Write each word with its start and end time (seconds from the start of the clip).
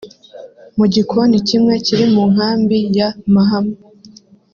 Mu 0.77 0.85
gikoni 0.93 1.37
kimwe 1.47 1.73
kiri 1.85 2.05
mu 2.13 2.23
nkambi 2.31 2.77
ya 2.97 3.09
Mahama 3.33 3.75